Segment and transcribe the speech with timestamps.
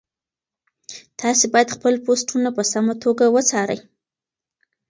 [1.19, 3.79] تاسي باید خپل پوسټونه په سمه توګه وڅارئ.